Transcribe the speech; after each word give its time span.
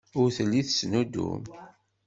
Ur 0.19 0.29
telli 0.35 0.61
tettnuddum. 0.63 1.43